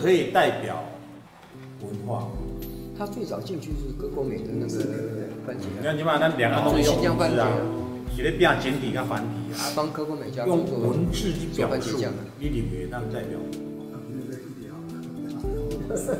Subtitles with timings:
[0.00, 0.84] 可以代表
[1.82, 2.28] 文化。
[2.98, 4.82] 他最早进去是各国美的那个
[5.46, 5.66] 番茄。
[5.78, 7.48] 你看，你把那两个东西用文字啊，
[8.14, 9.86] 写的变简体跟繁体啊，帮
[10.18, 11.96] 美家用文字去表述，
[12.40, 13.38] 你以为那代表。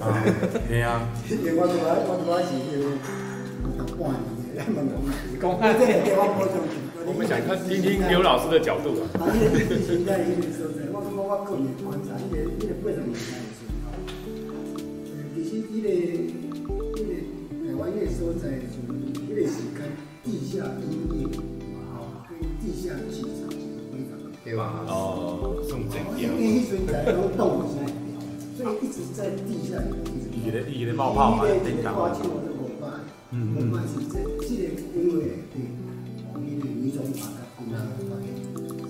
[0.01, 0.23] 啊，
[0.69, 1.03] 对呀。
[1.29, 2.55] 我我是
[3.77, 4.07] 读半
[4.55, 4.57] 年，
[5.41, 6.41] 讲啊，这个地方我
[7.09, 9.03] 我们想看听听刘老师的角度啊。
[9.19, 12.15] 啊，你你现在已经说在，我我我个人观察，
[15.83, 16.69] 能讲。
[16.95, 17.07] 其实
[17.63, 17.79] 你个。
[17.91, 18.77] 那个所在是，
[19.17, 19.81] 迄个是跟
[20.23, 21.17] 地下音乐
[21.89, 23.57] 啊，跟地下剧场是
[23.91, 24.85] 非常的，对吧？
[24.87, 26.21] 哦，宋正义。
[26.21, 27.83] 因为那时候在都动起来，
[28.59, 30.29] 所以一直在地下一直。
[30.37, 31.97] 一直在一直在冒泡嘛，经常。
[33.31, 33.61] 嗯嗯。
[33.89, 35.19] 是这这个因为
[35.55, 35.57] 对，
[36.35, 38.15] 我们的民众把它供养出来，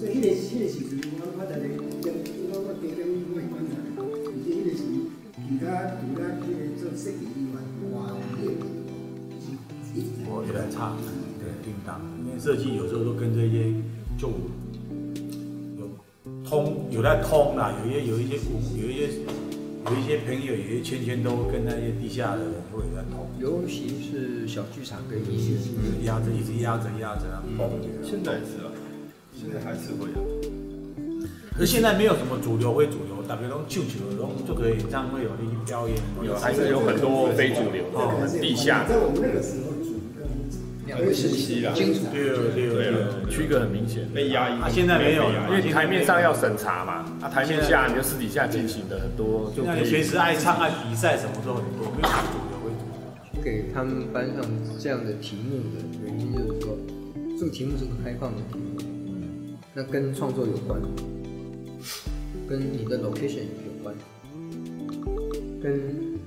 [0.01, 1.69] 所以那个那个是属于我我在那
[10.79, 10.97] 我也来唱，
[11.41, 13.75] 对，叮当，因为设计有时候都跟这些
[14.17, 14.29] 就
[15.77, 15.91] 有
[16.49, 18.37] 通，有在通啦，有一些有一些
[18.81, 19.09] 有一些
[19.87, 23.27] 有一些朋友，有一些圈圈都跟那些地下的人会有在通。
[23.41, 25.55] 尤其是小剧场跟一些
[26.05, 27.59] 压着一直压着压着啊，嗯，
[28.05, 28.71] 现在也是啊，
[29.35, 30.19] 现在还是会有。
[31.55, 38.91] 可是现在没有什么主流非主流，特别讲旧球的，然后就可以这样会有那些表演，有还是有很多非主流的，地下的。
[38.91, 39.78] 在我们那个时候。
[40.99, 44.61] 很清晰啦，清楚，对对对，区隔很明显，被压抑。
[44.61, 53.43] 他现在没有，因为台面上要审查嘛，啊，台面下你就私底下进行的很多，就随时爱唱爱比赛什么都很多，没有主流为主。
[53.43, 54.45] 给他们班上
[54.79, 56.77] 这样的题目的原因就是说，
[57.39, 60.81] 这个题目是个开放的题目，那跟创作有关，
[62.49, 63.95] 跟你的 location 有关，
[65.63, 66.19] 跟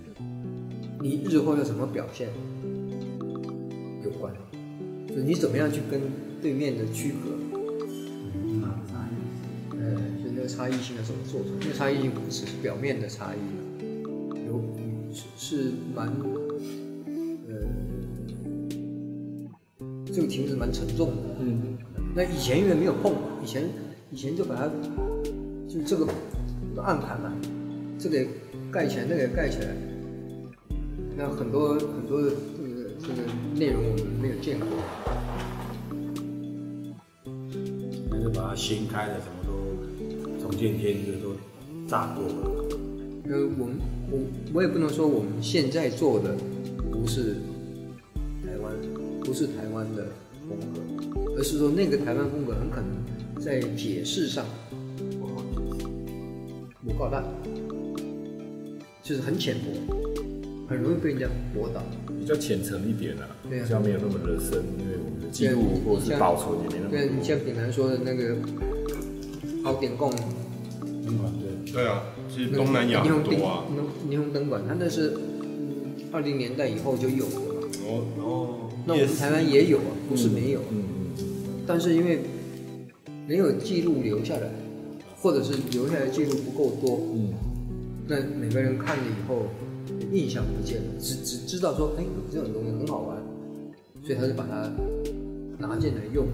[1.02, 2.30] 你日后要怎么表现
[4.04, 4.32] 有关。
[5.14, 6.00] 就你怎么样去跟
[6.42, 7.32] 对面的区隔？
[8.34, 9.14] 嗯，差异，
[9.78, 11.56] 呃，就那个差异性要怎么做出来？
[11.60, 13.40] 那个差异性不只是表面的差异，
[14.48, 14.64] 有
[15.12, 16.08] 是是蛮，
[17.50, 17.54] 呃，
[20.06, 21.16] 这个题目是蛮沉重的。
[21.42, 21.78] 嗯，
[22.16, 23.68] 那以前因为没有碰，以前
[24.12, 24.68] 以前就把它
[25.68, 26.08] 就这个
[26.74, 27.34] 都暗盘嘛，
[28.00, 28.26] 这个
[28.72, 29.76] 盖起来，那个也盖起来，
[31.18, 32.32] 那很多很多的
[33.02, 33.22] 这个
[33.56, 34.68] 内容我们没有见过。
[38.54, 41.34] 新开的什么都重见天日都
[41.88, 42.34] 炸过了。
[43.24, 43.80] 呃，我们
[44.12, 44.20] 我
[44.54, 46.36] 我也不能说我们现在做的
[46.92, 47.36] 不是
[48.44, 48.74] 台湾，
[49.24, 50.06] 不是台湾的
[50.50, 50.82] 风格，
[51.38, 52.90] 而是说那个台湾风格很可能
[53.42, 54.46] 在解释上
[56.84, 57.24] 不够大，
[59.02, 59.96] 就是很浅薄，
[60.68, 61.82] 很容易被人家驳倒，
[62.22, 67.00] 比较浅层一点啊，对啊，比较没有那么热身，因为我们的记录或者是保存也没那么多。
[67.00, 68.38] 对，你像炳南说的那个
[69.64, 71.34] 好点供灯管，
[71.66, 73.66] 对对啊，是东南亚很多啊，
[74.08, 75.18] 霓虹灯管，它那是
[76.12, 77.46] 二零年代以后就有的嘛。
[77.88, 80.84] 哦哦，那我们台湾也有啊，不是没有，嗯
[81.18, 81.26] 嗯，
[81.66, 82.20] 但是因为
[83.28, 84.48] 没有记录留下来，
[85.20, 87.34] 或者是留下来记录不够多，嗯，
[88.08, 89.48] 那每个人看了以后。
[90.12, 93.18] 印象不见了，只只知道说，哎，有这种东西很好玩，
[94.06, 94.70] 所以他就把它
[95.58, 96.28] 拿进来用。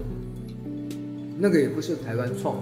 [1.38, 2.56] 那个也不是台湾创，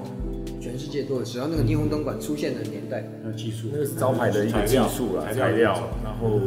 [0.60, 6.38] 全世界都有，只要那个霓虹灯管出现的年代，那技术，那个是招牌的一个技术了，材料，然后，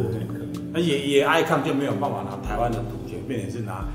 [0.72, 3.88] 那也也爱看就没有办法拿台湾的赌钱，变成是拿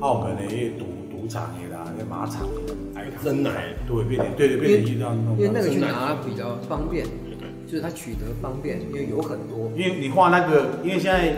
[0.00, 7.06] 澳门的一些赌赌场的啦，那马场的真奶，对，变成对对变成一张，因为那个去拿比较方便。
[7.70, 9.70] 就是它取得方便，因为有很多。
[9.76, 11.34] 因为你画那个，因为现在，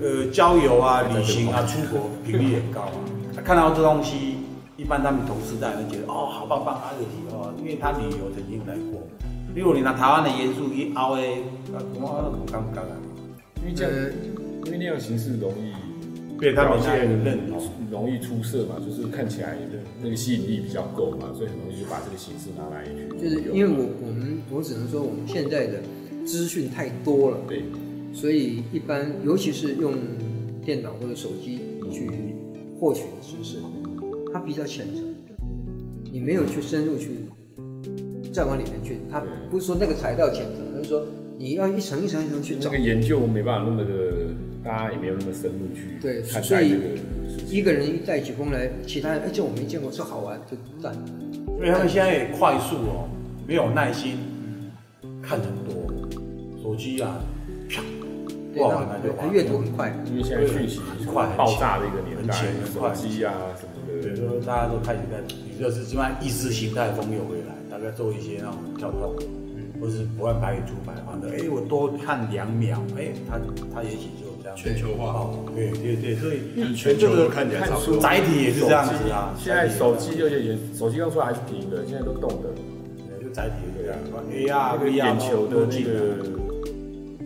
[0.00, 2.94] 呃，郊游啊、 旅行啊、出国频率很高啊。
[3.34, 4.36] 他看到这东西，
[4.76, 9.02] 一般他们同事在都觉得哦，好棒棒啊，这题哦，因为他旅游曾经来过。
[9.54, 11.42] 例如果你拿台湾的元素一凹诶，
[11.72, 12.96] 那恐怕都不敢不敢了。
[13.60, 13.92] 因为这样，
[14.66, 15.72] 因为那样形式容易。
[16.38, 17.38] 对，他们现在认
[17.90, 23.08] 容易出色嘛，就是看起来的那个吸引力比较够嘛，所以很容易就把这个形式拿来去。
[23.18, 25.80] 就是因为我我们我只能说我们现在的
[26.26, 27.62] 资讯太多了，对，
[28.12, 29.94] 所以一般尤其是用
[30.62, 31.58] 电脑或者手机
[31.90, 32.10] 去
[32.78, 33.56] 获取的知识，
[34.32, 35.02] 它比较浅层，
[36.12, 37.10] 你没有去深入去
[38.30, 41.02] 再往里面去，它不是说那个材料浅层，而是说
[41.38, 42.68] 你要一层一层一层去找。
[42.68, 44.05] 这个研究没办法那么的。
[44.66, 46.74] 大家也没有那么深入去对，所以
[47.48, 50.92] 一个人一带起风来，其他人哎，这我没见过，这好玩就赞。
[51.56, 53.08] 因为他们现在也快速哦，
[53.46, 54.18] 没有耐心
[55.22, 55.86] 看很多，
[56.60, 57.16] 手机啊，
[57.70, 57.80] 啪，
[58.56, 62.34] 挂完了就它阅读很快，因为现在讯息快爆炸的一个年代，
[62.74, 69.14] 手机啊什么的，对，说大家都开始在，也就是基本上意识形态风又回来，大概做一些那种跳动，
[69.56, 73.38] 嗯，或是不按牌理出牌，反正哎，我多看两秒，哎，他
[73.72, 79.34] 他也许就全球化，对对对，所以全球都看起来差不多，载体也是这样子啊。
[79.38, 82.48] 现在手机就也手机刚出来还是平的，现在都动的，
[83.22, 83.98] 就载体这样。
[84.32, 86.34] 哎呀，眼球的那个。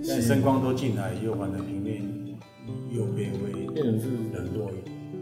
[0.03, 2.03] 现在声光都进来，又反正平面
[2.91, 4.71] 又变为，变成是很多。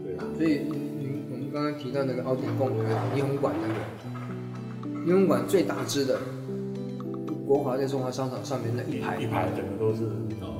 [0.05, 2.71] 对啊，所以您我们刚刚提到那个奥点峰
[3.13, 3.73] 霓虹馆那个
[5.05, 6.17] 霓虹馆最大只的，
[7.45, 10.05] 国华在中华商场上面那一排一排，整个都是
[10.39, 10.58] 哦。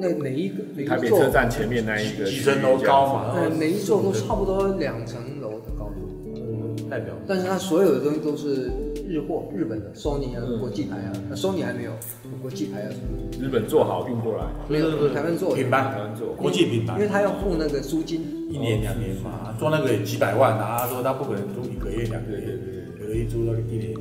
[0.00, 3.34] 那每一个每一座台北车站前面那一个几层楼高嘛？
[3.34, 6.08] 对，每一座都差不多两层楼的高度。
[6.36, 7.12] 嗯，代表。
[7.26, 8.70] 但是它所有的东西都是
[9.08, 11.92] 日货，日本的 Sony 啊，国际牌啊，Sony 还没有
[12.40, 13.44] 国际牌啊什么。
[13.44, 18.20] 日本做好运过来，没有台湾做品牌，台湾做国际品牌，因为他要付那个租金，
[18.50, 20.78] 一年两年嘛，做那个也几百万啊。
[20.80, 22.56] 他说他不可能租一个月两个月，
[23.00, 23.94] 有的一租那个一年，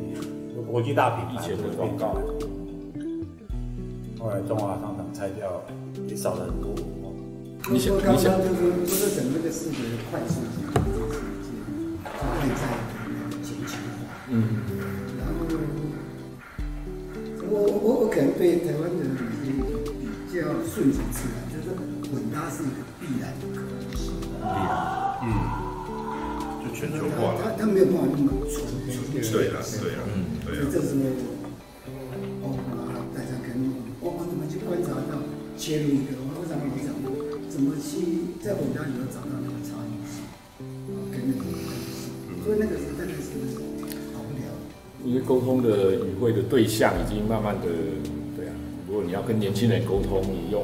[0.69, 2.15] 国际大品牌，以前的广告。
[4.19, 5.65] 后来中华商场拆掉，
[6.07, 6.75] 也少了很多。
[7.71, 10.61] 你想，你想，就是不是整个的视觉的快速性，
[12.05, 12.61] 可以在
[13.41, 13.73] 前期，
[14.29, 14.61] 嗯。
[17.49, 19.01] 我我我可能对台湾的
[19.41, 19.65] 旅游
[19.97, 20.05] 比
[20.37, 21.73] 较顺其自然，就是
[22.13, 24.13] 混搭是一个必然的可能性。
[24.21, 24.69] 必然，
[25.23, 25.25] 嗯，
[26.61, 27.41] 就全球化了。
[27.41, 29.31] 他他没有办法那么纯纯粹。
[29.31, 30.61] 对了，对了，嗯，对啊。
[30.61, 30.93] 所以这时
[35.67, 36.95] 切入一个，我想我想
[37.51, 40.23] 怎么去在我们家里头找到那个差异性，
[41.11, 42.07] 跟那个关系。
[42.39, 43.35] 所以那个时候真的是。
[45.03, 47.67] 因为沟通的与会的对象已经慢慢的，
[48.35, 48.55] 对啊，
[48.87, 50.63] 如果你要跟年轻人沟通，你用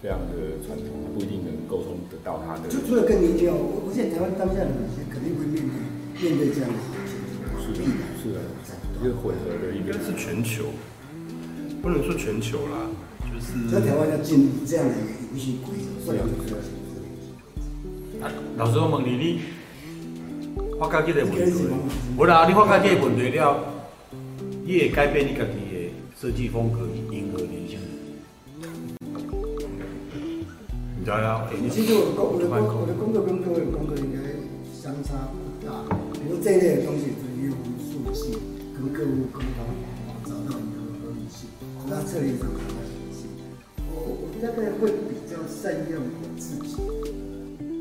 [0.00, 2.70] 这样的传统，不一定能沟通得到他的。
[2.70, 6.78] 就除了跟年轻人，我我现在台湾当下的某些肯定会面对面对这样的
[7.58, 7.82] 是的，
[8.22, 8.38] 是的，
[9.02, 10.70] 一个混合的，应该是全球，
[11.82, 12.86] 不能说全球啦，
[13.36, 18.24] 就是在台湾要进入这样的一个游戏规则，这样子的。
[18.24, 19.40] 啊，老师，我问你，你。
[20.78, 21.40] 发觉这个问题，
[22.18, 23.64] 无啦，你发觉这个问题了，
[24.64, 25.90] 你会改变你家己的
[26.20, 26.80] 设计风格，
[27.10, 27.84] 迎合年轻人。
[30.98, 34.18] 你知道其实我工我的工我的工作跟各位的工作应该
[34.68, 35.72] 相差不大。
[36.12, 38.36] 比如这一类的东西，就是用数据
[38.74, 39.48] 跟客户沟通，
[40.24, 41.48] 找到一个合理性，
[41.88, 42.75] 那策略上找到合理性。
[44.40, 46.76] 大概会比较善用我自己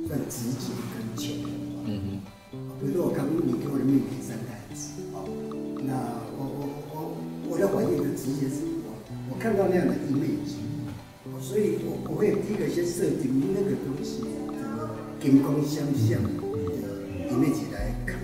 [0.07, 1.49] 的直觉跟潜能。
[1.85, 2.07] 嗯哼。
[2.79, 4.43] 比如说我刚你给我的命题三个
[4.73, 5.27] 字，好，
[5.83, 5.91] 那
[6.37, 6.61] 我我
[6.91, 6.95] 我
[7.49, 8.95] 我的还原的直接是我
[9.31, 10.59] 我看到那样的 image，
[11.41, 14.23] 所以我我会第一个先设定那个东西，
[15.19, 16.29] 跟光相像的
[17.31, 18.14] image 来看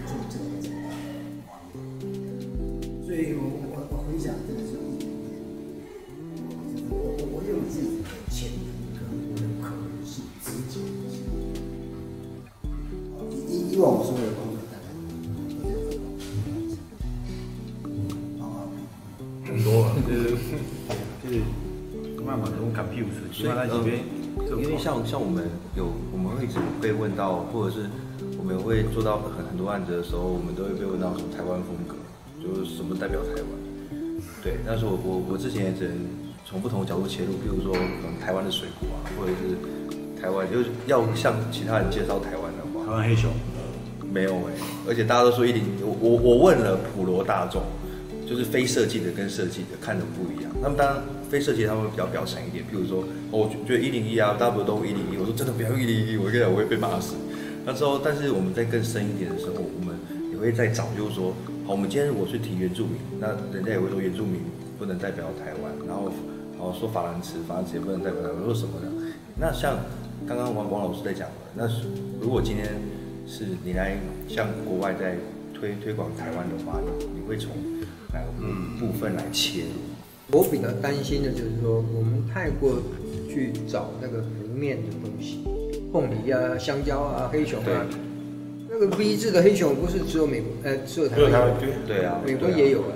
[23.32, 25.44] 所以呃，因为像像我们
[25.76, 27.90] 有我们会一直被问到，或者是
[28.40, 31.96] 我们会做到很很多案子的时候，我们都会被问到什么台湾风格，
[32.42, 33.46] 就是什么代表台湾？
[34.44, 35.98] 对，但是我我我之前也只能
[36.46, 43.30] 从不同的角度切入，比如说嗯台湾的水果啊，或者是台湾就是要向其他人介绍台湾的话，台湾黑熊，
[44.12, 47.62] 没有哎、欸，而且大家都说一定我我我问了普罗大众，
[48.26, 51.04] 就是非设计的跟设计的看的不一样，那么当然。
[51.32, 57.16] 非设计他们会比较表层一点，譬如说，哦，我觉得一零一啊，大部分都一零一，我说真的不要一零一，我跟你讲我会被骂死。
[57.64, 59.96] 那之后，但是我们在更深一点的时候，我们
[60.30, 61.32] 也会再找，就是说，
[61.64, 64.42] 好，我们今天如果去提原住民，那人家也会说原住民
[64.78, 66.12] 不能代表台湾，然后，
[66.60, 68.92] 哦，说法兰兹，法兰兹也不能代表台湾，说什么的。
[69.40, 69.80] 那像
[70.28, 71.64] 刚刚王王老师在讲的，那
[72.20, 72.76] 如果今天
[73.26, 73.96] 是你来
[74.28, 75.16] 向国外在
[75.54, 76.82] 推推广台湾的话，
[77.16, 77.56] 你会从
[78.12, 78.28] 哪个
[78.78, 79.91] 部分来切入？
[80.32, 82.82] 我比较担心的就是说，我们太过
[83.30, 85.44] 去找那个平面的东西，
[85.92, 87.86] 凤梨啊、香蕉啊、黑熊啊，
[88.70, 92.94] 那个 V 字的黑熊不是只有美国，呃，只有台湾有，对对啊，美国也有啊，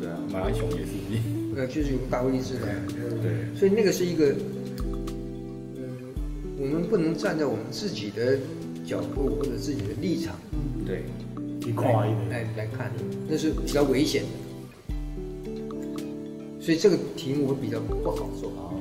[0.00, 0.92] 对啊，马来熊也是。
[1.10, 1.20] V，
[1.56, 2.66] 呃，就是有个大 V 字的，
[3.22, 4.34] 对，所以那个是一个，
[5.76, 5.86] 嗯，
[6.58, 8.38] 我们不能站在我们自己的
[8.86, 10.34] 角度或者自己的立场，
[10.86, 11.02] 对，
[11.68, 12.90] 一块一点，来来看，
[13.28, 14.45] 那是比较危险的。
[16.66, 18.74] 所以这个题目我比较不好做啊。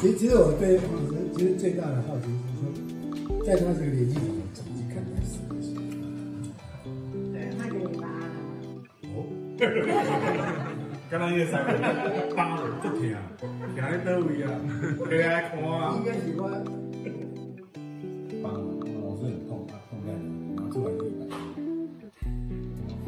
[0.00, 2.30] 其实，其实我对黄老师其实最大的好奇是
[3.26, 5.74] 说，在他这个年纪怎么怎么去看待事情？
[7.32, 8.22] 对，那给你答案
[9.02, 9.26] 哦。
[11.10, 11.68] 刚刚那个三个
[12.36, 13.02] 八了，足疼，
[13.74, 14.46] 疼在倒位啊？
[15.10, 15.98] 回来看啊。
[15.98, 16.62] 应该喜欢。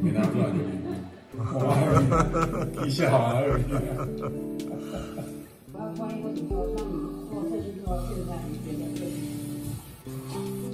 [0.00, 0.90] 没拿出来就一百。
[1.36, 1.60] 哈哈
[2.24, 2.86] 哈！
[2.86, 3.44] 一下好了。
[5.72, 6.92] 我要穿一个你说，让你
[7.28, 9.00] 做设计说现在你觉得对？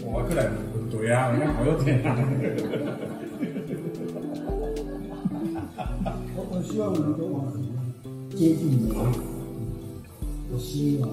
[0.07, 0.41] 我过来
[0.73, 2.09] 不对啊，我好有钱啊。
[6.37, 7.53] 我希望能够往
[8.37, 8.93] 接近你。
[10.53, 11.09] 我希望，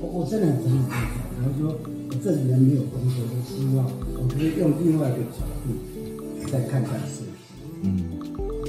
[0.00, 0.90] 我我真的很诚恳，
[1.36, 1.62] 然后说
[2.22, 3.84] 这几年没有工作，我希望
[4.16, 5.72] 我可以用另外一个角度
[6.50, 7.32] 再看看设计。
[7.82, 8.04] 嗯，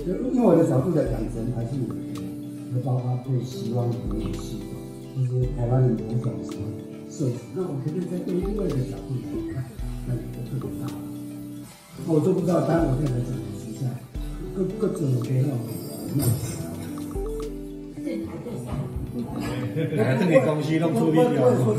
[0.06, 1.72] 就因为我的角度的养成还是
[2.74, 6.62] 和包括对希望的那种希望，就是台湾的某种什么
[7.10, 9.66] 设计，那我可以再用另外一个角度来看，
[10.08, 10.98] 那你就特别大了。
[12.08, 13.36] 我都不知道，当我在来讲。
[14.58, 15.54] 各各种给那种，
[19.78, 21.30] 还是你东西弄出力了。
[21.38, 21.76] 我说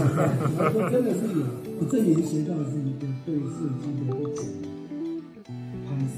[0.88, 1.42] 真的是有，
[1.80, 4.44] 我这里学到的是一个对设计的一种
[5.84, 6.14] 方式。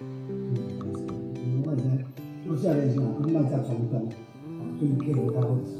[0.00, 0.02] 嗯，
[1.56, 1.82] 我刚才
[2.48, 3.94] 我下来想，跟卖家传单，
[4.80, 5.70] 对客人他会说。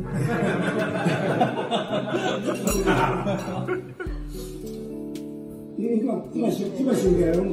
[5.76, 7.50] 因为这么这么修这么修改，我们。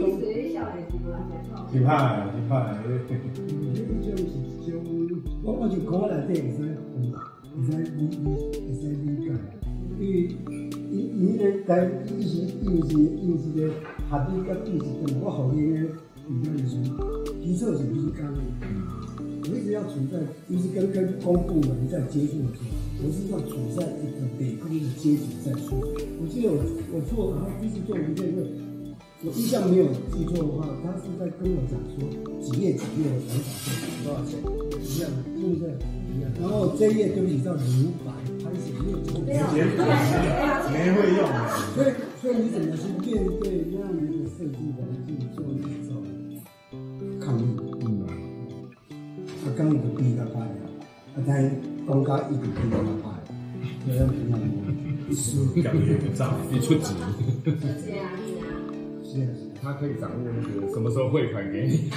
[1.71, 2.53] 是怕，是怕。
[5.59, 9.33] 我就考来这会使分，会使理理会使理解。
[9.97, 10.29] 因为
[10.91, 13.73] 伊伊咧在伊是伊是伊是个
[14.07, 15.89] 学历甲知识点，我后面咧
[16.27, 16.77] 比较是
[17.41, 18.39] 基础是理工的。
[19.49, 22.69] 我一直要处在，就是跟跟公部门在接触的时候，
[23.01, 25.81] 我是要处在一个北工的阶级在处。
[26.21, 26.61] 我记得我
[26.93, 28.45] 我做，然后一次做文件会。
[29.25, 32.05] 我印象没有记错的话，他是在跟我讲说
[32.39, 34.37] 几页几页的想法是多少钱，
[34.81, 35.61] 一样的，是不是？
[36.13, 36.29] 一样。
[36.39, 37.61] 然后这一页对不起叫留
[38.05, 38.11] 白，
[38.43, 39.19] 还是没有错？
[39.19, 39.59] 直接
[40.71, 41.19] 没会用。
[41.75, 41.89] 所以，
[42.21, 45.55] 所以你怎么去面对这样一个设计环境做一
[45.87, 45.89] 种
[47.19, 47.41] 抗议？
[47.85, 47.85] 嗯。
[49.45, 50.51] 啊，刚一个比较快了，
[51.15, 51.29] 啊，在
[51.85, 53.11] 公家一个比较快，
[53.87, 54.45] 这样平常我
[55.09, 56.93] 一输感觉不涨，一出纸。
[59.59, 60.29] 他可以掌握那
[60.61, 61.89] 个什么时候汇款给你，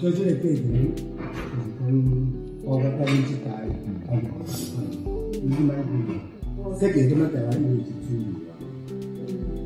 [0.00, 0.62] 所以这个对比，
[1.86, 2.32] 嗯，
[2.64, 3.50] 包括百分之百，
[4.06, 4.14] 嗯，
[5.42, 5.82] 你买的，
[6.78, 8.46] 这个什么台湾人是注意的。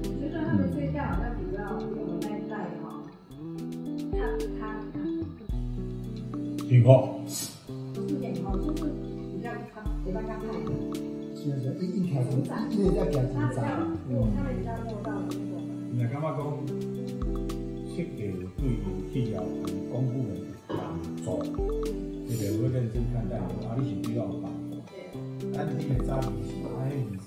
[0.04, 2.84] 我觉得他们睡觉好像比较有在在哈，
[4.10, 4.16] 他
[4.58, 4.60] 他
[6.66, 7.20] 挺好。
[7.92, 8.80] 不是挺好，就是
[9.36, 10.72] 比较他给大家看的。
[11.36, 13.04] 是啊，一一条龙，一人家
[25.54, 26.80] 啊，你个差别是，哎，
[27.10, 27.24] 你是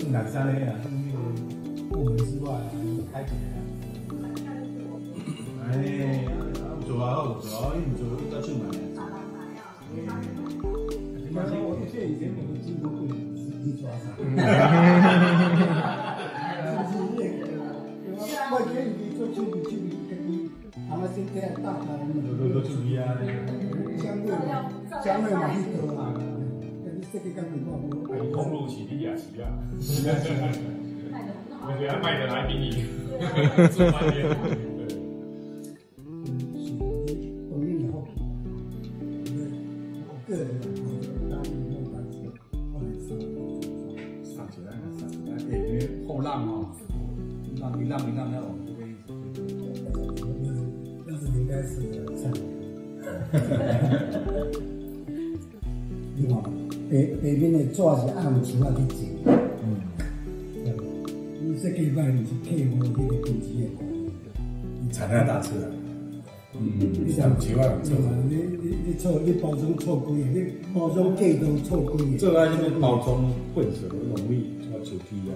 [0.00, 0.74] 是哪三类啊？
[0.82, 1.18] 是那个
[1.90, 2.70] 部门之外啊，
[3.12, 3.58] 开起来啊？
[5.70, 5.74] 哎，
[6.86, 8.60] 做啊好做，你唔做，你到处买。
[9.94, 9.96] 你
[11.34, 12.98] 发现我以前以前我们进过会，
[13.62, 14.04] 你抓啥？
[18.52, 20.30] 我建议你做处理处理，跟你
[20.88, 23.00] 他们现在大牌的，都都都注意啊！
[24.02, 24.44] 相对嘛，
[25.02, 26.01] 相对嘛，你多啊，跟你
[27.12, 27.84] 这个刚才话不？
[28.10, 29.52] 哎，通路起的呀，起啊！
[31.60, 32.86] 我觉得卖的还比你，
[35.98, 36.24] 嗯，
[36.56, 36.72] 是，
[37.50, 37.92] 我给你好
[40.08, 40.88] 我个人我
[41.28, 42.16] 当然没有关系，
[42.72, 43.12] 后来上
[44.24, 45.78] 上起来了，上起来，哎，因为
[46.08, 46.50] 后浪哦。
[47.60, 49.12] 让你让你让那种这个意思，
[51.06, 51.72] 但是应该是
[52.16, 52.30] 菜
[56.16, 56.26] 你
[56.92, 57.80] 看，北北边的纸是
[58.18, 59.80] 按树啊去剪，嗯，
[61.40, 63.64] 你这个礼拜你是配合那个品质的，
[64.82, 65.66] 你产量大车啊，
[66.54, 66.60] 嗯，
[67.06, 67.80] 你想几万？
[68.28, 75.32] 你你你错，你包装错规，你包装计都错规，这个就是包装混合容易要求低啊。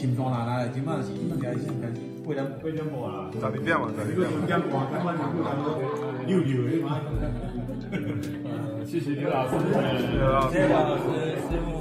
[0.00, 4.06] 青山啦啦，今嘛是应该是开始八点八点半啦，十二点嘛，十二
[4.46, 5.76] 点半，今晚全部差不多
[6.26, 6.98] 六六的嘛。
[8.86, 11.04] 谢谢刘老师，谢谢刘老师，
[11.36, 11.79] 师傅。